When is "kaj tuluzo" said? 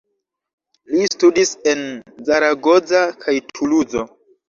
3.25-4.09